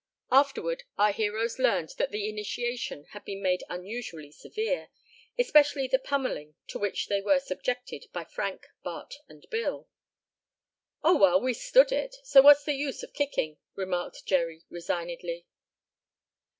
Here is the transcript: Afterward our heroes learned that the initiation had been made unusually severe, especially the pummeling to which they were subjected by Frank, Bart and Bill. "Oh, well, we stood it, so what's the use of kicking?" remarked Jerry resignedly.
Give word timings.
Afterward 0.31 0.81
our 0.97 1.11
heroes 1.11 1.59
learned 1.59 1.89
that 1.99 2.09
the 2.09 2.27
initiation 2.27 3.05
had 3.11 3.23
been 3.23 3.39
made 3.39 3.63
unusually 3.69 4.31
severe, 4.31 4.89
especially 5.37 5.87
the 5.87 5.99
pummeling 5.99 6.55
to 6.69 6.79
which 6.79 7.05
they 7.05 7.21
were 7.21 7.39
subjected 7.39 8.07
by 8.11 8.23
Frank, 8.23 8.65
Bart 8.81 9.13
and 9.29 9.45
Bill. 9.51 9.87
"Oh, 11.03 11.19
well, 11.19 11.39
we 11.39 11.53
stood 11.53 11.91
it, 11.91 12.15
so 12.23 12.41
what's 12.41 12.63
the 12.63 12.73
use 12.73 13.03
of 13.03 13.13
kicking?" 13.13 13.59
remarked 13.75 14.25
Jerry 14.25 14.63
resignedly. 14.71 15.45